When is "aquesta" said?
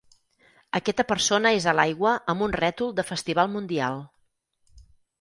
0.79-1.05